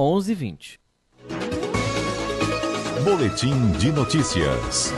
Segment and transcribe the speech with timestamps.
[0.00, 0.78] 11:20.
[3.04, 4.94] Boletim de notícias.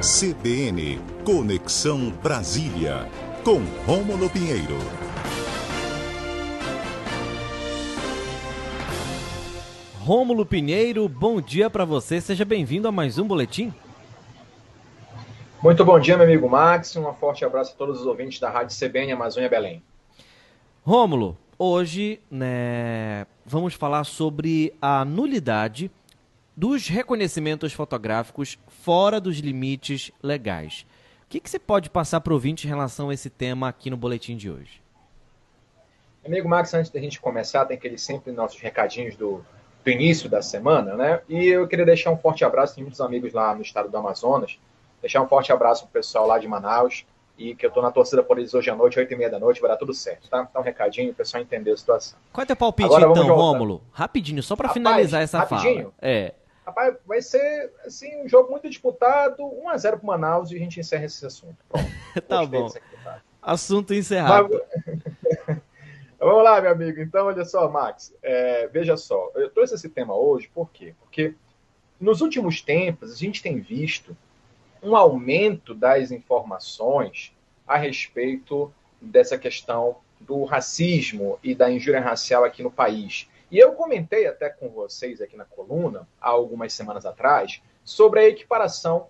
[0.00, 3.10] CBN Conexão Brasília
[3.42, 4.78] com Rômulo Pinheiro.
[9.98, 12.20] Rômulo Pinheiro, bom dia para você.
[12.20, 13.74] Seja bem-vindo a mais um boletim.
[15.62, 16.96] Muito bom dia, meu amigo Max.
[16.96, 19.82] Um forte abraço a todos os ouvintes da Rádio CBN Amazônia Belém.
[20.82, 25.90] Rômulo, hoje né, vamos falar sobre a nulidade
[26.56, 30.86] dos reconhecimentos fotográficos fora dos limites legais.
[31.24, 33.90] O que, que você pode passar para o ouvinte em relação a esse tema aqui
[33.90, 34.80] no boletim de hoje?
[36.24, 39.44] Amigo Max, antes da gente começar, tem aqueles sempre nossos recadinhos do,
[39.84, 41.20] do início da semana, né?
[41.28, 44.58] E eu queria deixar um forte abraço, tem muitos amigos lá no estado do Amazonas,
[45.00, 47.04] deixar um forte abraço pro pessoal lá de Manaus,
[47.40, 49.38] e que eu tô na torcida por eles hoje à noite, oito e meia da
[49.38, 50.46] noite, vai dar tudo certo, tá?
[50.48, 52.18] Então, um recadinho, o pessoal entender a situação.
[52.30, 53.82] Qual é teu palpite, Agora, então, Rômulo?
[53.92, 55.84] Rapidinho, só para finalizar essa rapidinho?
[55.84, 55.94] fala.
[56.02, 56.34] É.
[56.66, 61.06] Rapaz, vai ser assim, um jogo muito disputado, 1x0 pro Manaus e a gente encerra
[61.06, 61.56] esse assunto.
[62.28, 62.68] tá bom.
[63.40, 64.62] Assunto encerrado.
[64.86, 65.56] Mas...
[66.20, 67.00] Vamos lá, meu amigo.
[67.00, 68.14] Então, olha só, Max.
[68.22, 70.94] É, veja só, eu trouxe esse tema hoje, por quê?
[71.00, 71.34] Porque
[71.98, 74.14] nos últimos tempos a gente tem visto
[74.82, 77.34] um aumento das informações
[77.66, 83.28] a respeito dessa questão do racismo e da injúria racial aqui no país.
[83.50, 88.28] E eu comentei até com vocês aqui na coluna, há algumas semanas atrás, sobre a
[88.28, 89.08] equiparação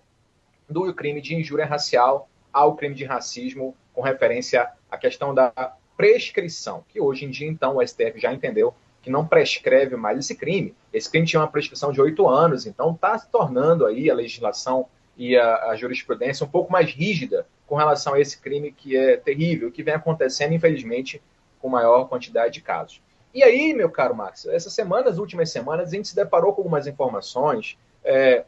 [0.67, 5.51] do crime de injúria racial ao crime de racismo, com referência à questão da
[5.95, 10.35] prescrição, que hoje em dia, então, o STF já entendeu que não prescreve mais esse
[10.35, 10.75] crime.
[10.93, 14.87] Esse crime tinha uma prescrição de oito anos, então está se tornando aí a legislação
[15.21, 19.17] e a, a, jurisprudência um pouco mais rígida com relação a esse crime que é
[19.17, 21.21] terrível, que vem acontecendo, infelizmente,
[21.59, 22.99] com maior quantidade de casos.
[23.31, 26.87] E aí, meu caro Max, essas semanas, últimas semanas, a gente se deparou com algumas
[26.87, 28.45] informações é,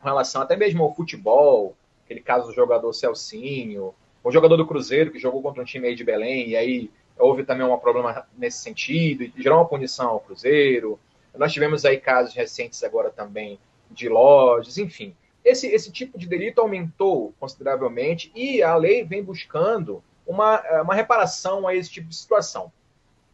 [0.00, 3.94] com relação até mesmo ao futebol, aquele caso do jogador Celcinho,
[4.24, 7.44] o jogador do Cruzeiro que jogou contra um time aí de Belém, e aí houve
[7.44, 10.98] também um problema nesse sentido, e gerou uma punição ao Cruzeiro.
[11.34, 13.58] Nós tivemos aí casos recentes agora também
[13.90, 15.14] de lojas, enfim.
[15.46, 20.92] Esse, esse tipo de delito aumentou consideravelmente e a lei vem buscando uma, eh, uma
[20.92, 22.72] reparação a esse tipo de situação.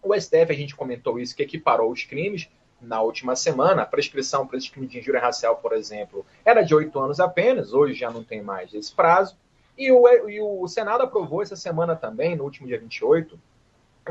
[0.03, 2.51] O STF, a gente comentou isso, que equiparou os crimes
[2.83, 3.81] na última semana.
[3.81, 7.73] A prescrição para esse crime de injúria racial, por exemplo, era de oito anos apenas,
[7.73, 9.35] hoje já não tem mais esse prazo.
[9.79, 13.41] E o, e o Senado aprovou essa semana também, no último dia 28,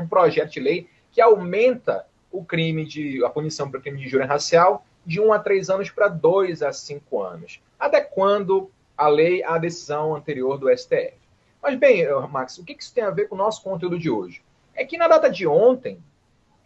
[0.00, 4.06] um projeto de lei que aumenta o crime de a punição para o crime de
[4.06, 9.42] injúria racial de 1 a 3 anos para 2 a 5 anos, adequando a lei
[9.42, 11.14] à decisão anterior do STF.
[11.62, 14.42] Mas bem, Max, o que isso tem a ver com o nosso conteúdo de hoje?
[14.74, 16.02] É que na data de ontem,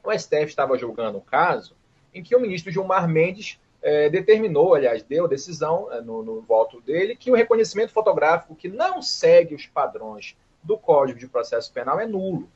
[0.02, 1.74] o STF estava julgando um caso
[2.14, 6.80] em que o ministro Gilmar Mendes eh, determinou, aliás, deu decisão eh, no, no voto
[6.80, 12.00] dele, que o reconhecimento fotográfico que não segue os padrões do Código de Processo Penal
[12.00, 12.48] é nulo.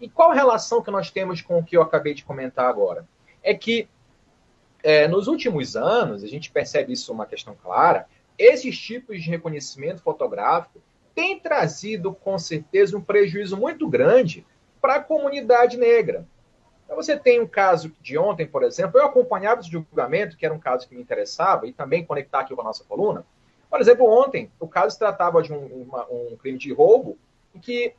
[0.00, 3.06] E qual relação que nós temos com o que eu acabei de comentar agora?
[3.42, 3.88] É que
[4.82, 8.06] é, nos últimos anos, a gente percebe isso uma questão clara,
[8.38, 10.80] esses tipos de reconhecimento fotográfico
[11.14, 14.46] têm trazido, com certeza, um prejuízo muito grande
[14.80, 16.26] para a comunidade negra.
[16.84, 20.54] Então, você tem um caso de ontem, por exemplo, eu acompanhava esse julgamento, que era
[20.54, 23.24] um caso que me interessava, e também conectar aqui com a nossa coluna.
[23.68, 27.16] Por exemplo, ontem, o caso se tratava de um, uma, um crime de roubo
[27.62, 27.94] que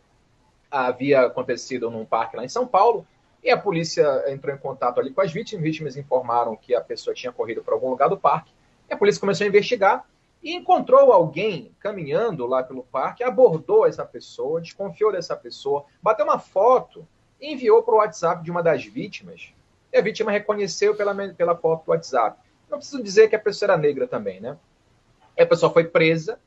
[0.69, 3.05] havia acontecido num parque lá em São Paulo,
[3.43, 7.13] e a polícia entrou em contato ali com as vítimas, vítimas informaram que a pessoa
[7.13, 8.51] tinha corrido para algum lugar do parque,
[8.89, 10.05] e a polícia começou a investigar,
[10.43, 16.39] e encontrou alguém caminhando lá pelo parque, abordou essa pessoa, desconfiou dessa pessoa, bateu uma
[16.39, 17.07] foto
[17.39, 19.53] e enviou para o WhatsApp de uma das vítimas.
[19.93, 22.39] E a vítima reconheceu pela, pela foto do WhatsApp.
[22.69, 24.57] Não preciso dizer que a pessoa era negra também, né?
[25.37, 26.39] E a pessoa foi presa,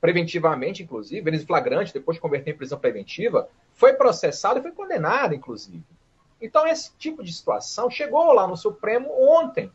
[0.00, 3.48] preventivamente, inclusive, eles flagrante, depois de converter em prisão preventiva,
[3.80, 5.82] foi processada e foi condenada, inclusive.
[6.38, 9.72] Então, esse tipo de situação chegou lá no Supremo ontem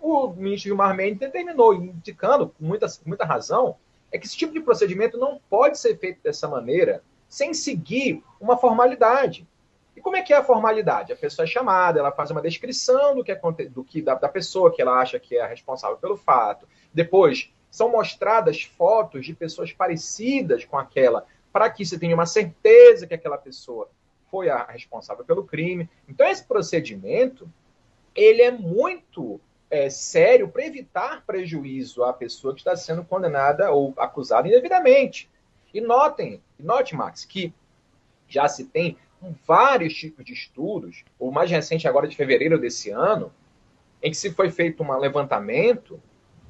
[0.00, 3.74] o ministro Gilmar Mendes determinou, indicando com muita, muita razão,
[4.12, 8.56] é que esse tipo de procedimento não pode ser feito dessa maneira, sem seguir uma
[8.56, 9.44] formalidade.
[9.96, 11.12] E como é que é a formalidade?
[11.12, 13.34] A pessoa é chamada, ela faz uma descrição do que,
[13.68, 16.68] do que da, da pessoa que ela acha que é responsável pelo fato.
[16.94, 23.06] Depois, são mostradas fotos de pessoas parecidas com aquela, para que você tenha uma certeza
[23.06, 23.90] que aquela pessoa
[24.30, 25.88] foi a responsável pelo crime.
[26.08, 27.50] Então, esse procedimento,
[28.14, 29.40] ele é muito
[29.70, 35.30] é, sério para evitar prejuízo à pessoa que está sendo condenada ou acusada indevidamente.
[35.72, 37.52] E notem, Note, Max, que
[38.26, 38.96] já se tem
[39.46, 43.32] vários tipos de estudos, o mais recente agora de fevereiro desse ano,
[44.02, 46.00] em que se foi feito um levantamento,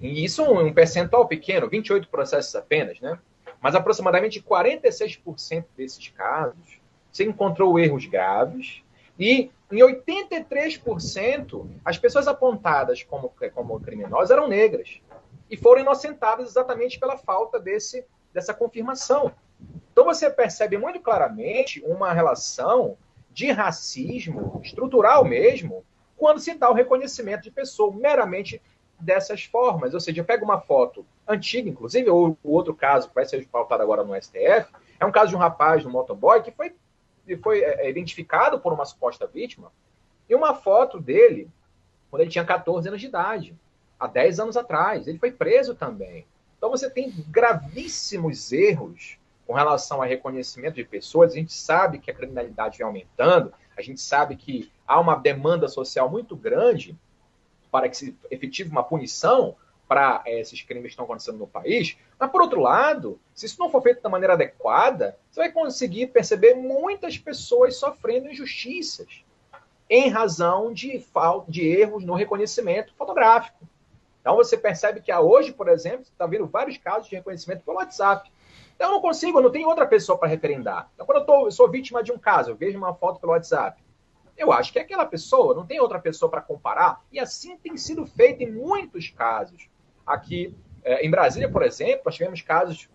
[0.01, 3.19] e isso é um percentual pequeno, 28 processos apenas, né?
[3.61, 8.83] Mas aproximadamente 46% desses casos se encontrou erros graves
[9.19, 15.01] e em 83% as pessoas apontadas como, como criminosas eram negras
[15.51, 19.33] e foram inocentadas exatamente pela falta desse, dessa confirmação.
[19.93, 22.97] Então você percebe muito claramente uma relação
[23.33, 25.85] de racismo estrutural mesmo
[26.17, 28.61] quando se dá o reconhecimento de pessoa meramente
[29.01, 29.95] dessas formas.
[29.95, 33.83] Ou seja, pega uma foto antiga, inclusive, ou o outro caso que vai ser pautado
[33.83, 36.75] agora no STF, é um caso de um rapaz, um motoboy, que foi,
[37.43, 39.71] foi é, identificado por uma suposta vítima,
[40.29, 41.51] e uma foto dele
[42.11, 43.55] quando ele tinha 14 anos de idade,
[43.99, 45.07] há 10 anos atrás.
[45.07, 46.27] Ele foi preso também.
[46.57, 51.33] Então você tem gravíssimos erros com relação ao reconhecimento de pessoas.
[51.33, 55.69] A gente sabe que a criminalidade vem aumentando, a gente sabe que há uma demanda
[55.69, 56.99] social muito grande
[57.71, 59.57] para que se efetive uma punição
[59.89, 61.97] para é, esses crimes que estão acontecendo no país.
[62.19, 66.09] Mas, por outro lado, se isso não for feito da maneira adequada, você vai conseguir
[66.09, 69.25] perceber muitas pessoas sofrendo injustiças
[69.89, 71.03] em razão de,
[71.49, 73.67] de erros no reconhecimento fotográfico.
[74.21, 78.31] Então, você percebe que hoje, por exemplo, está vendo vários casos de reconhecimento pelo WhatsApp.
[78.77, 80.91] Então, eu não consigo, eu não tenho outra pessoa para referendar.
[80.95, 83.33] Então, quando eu, tô, eu sou vítima de um caso, eu vejo uma foto pelo
[83.33, 83.83] WhatsApp,
[84.39, 87.77] eu acho que é aquela pessoa, não tem outra pessoa para comparar, e assim tem
[87.77, 89.69] sido feito em muitos casos.
[90.07, 90.55] Aqui
[90.85, 92.89] é, em Brasília, por exemplo, nós tivemos casos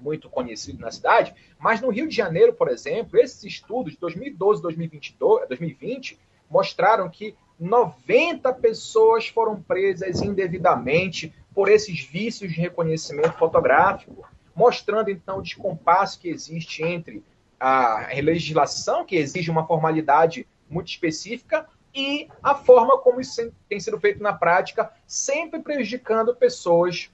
[0.00, 4.60] muito conhecidos na cidade, mas no Rio de Janeiro, por exemplo, esses estudos de 2012
[4.60, 6.18] 2022, 2020
[6.50, 15.38] mostraram que 90 pessoas foram presas indevidamente por esses vícios de reconhecimento fotográfico, mostrando então
[15.38, 17.22] o descompasso que existe entre
[17.60, 24.00] a legislação, que exige uma formalidade muito específica e a forma como isso tem sido
[24.00, 27.10] feito na prática, sempre prejudicando pessoas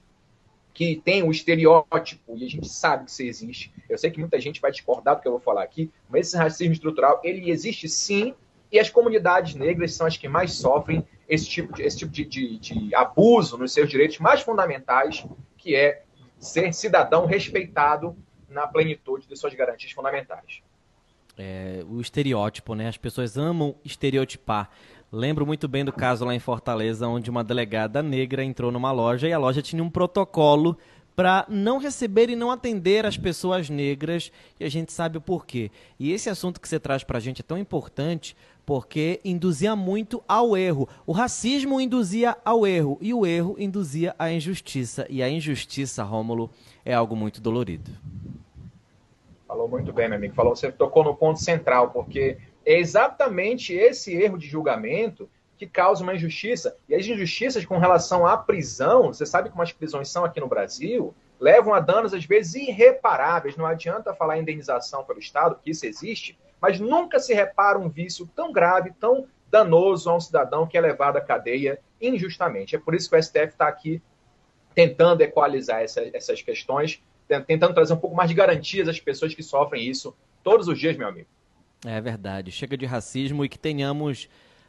[0.73, 3.73] que têm o estereótipo, e a gente sabe que isso existe.
[3.89, 6.37] Eu sei que muita gente vai discordar do que eu vou falar aqui, mas esse
[6.37, 8.33] racismo estrutural, ele existe sim,
[8.71, 12.23] e as comunidades negras são as que mais sofrem esse tipo de, esse tipo de,
[12.23, 15.25] de, de abuso nos seus direitos mais fundamentais,
[15.57, 16.03] que é
[16.39, 18.15] ser cidadão respeitado
[18.47, 20.61] na plenitude de suas garantias fundamentais
[21.39, 22.87] é, o estereótipo, né?
[22.89, 24.69] As pessoas amam estereotipar.
[25.11, 29.27] Lembro muito bem do caso lá em Fortaleza, onde uma delegada negra entrou numa loja
[29.27, 30.77] e a loja tinha um protocolo
[31.15, 35.69] para não receber e não atender as pessoas negras, e a gente sabe o porquê.
[35.99, 40.23] E esse assunto que você traz para a gente é tão importante porque induzia muito
[40.27, 40.87] ao erro.
[41.05, 45.07] O racismo induzia ao erro e o erro induzia à injustiça.
[45.09, 46.51] E a injustiça, Rômulo,
[46.85, 47.91] é algo muito dolorido.
[49.49, 50.35] Falou muito bem, meu amigo.
[50.35, 56.03] Falou, você tocou no ponto central, porque é exatamente esse erro de julgamento que causa
[56.03, 56.77] uma injustiça.
[56.87, 60.47] E as injustiças com relação à prisão, você sabe como as prisões são aqui no
[60.47, 63.57] Brasil, levam a danos, às vezes, irreparáveis.
[63.57, 67.89] Não adianta falar em indenização pelo Estado, que isso existe, mas nunca se repara um
[67.89, 72.75] vício tão grave, tão danoso a um cidadão que é levado à cadeia injustamente.
[72.75, 73.99] É por isso que o STF está aqui
[74.75, 77.01] tentando equalizar essa, essas questões
[77.45, 80.97] tentando trazer um pouco mais de garantias às pessoas que sofrem isso todos os dias,
[80.97, 81.27] meu amigo.
[81.85, 82.51] É verdade.
[82.51, 84.27] Chega de racismo e que tenhamos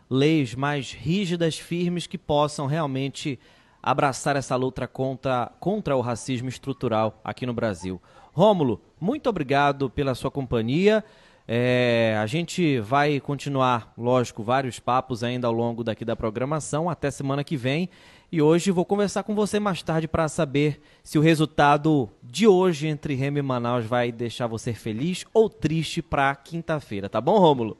[0.08, 3.38] leis mais rígidas, firmes, que possam realmente
[3.82, 8.00] abraçar essa luta contra, contra o racismo estrutural aqui no Brasil.
[8.32, 11.04] Rômulo, muito obrigado pela sua companhia.
[11.48, 17.10] É, a gente vai continuar, lógico, vários papos ainda ao longo daqui da programação, até
[17.10, 17.88] semana que vem.
[18.30, 22.86] E hoje vou conversar com você mais tarde para saber se o resultado de hoje
[22.86, 27.76] entre Remo e Manaus vai deixar você feliz ou triste para quinta-feira, tá bom, Rômulo?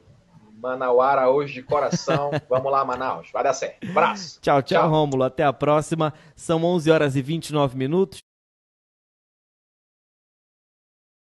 [0.61, 2.29] Manauara hoje de coração.
[2.47, 3.29] Vamos lá, Manaus.
[3.31, 3.89] Vai dar certo.
[3.89, 4.39] Abraço.
[4.41, 4.89] Tchau, tchau, tchau.
[4.89, 5.23] Rômulo.
[5.23, 6.13] Até a próxima.
[6.35, 8.19] São 11 horas e 29 minutos.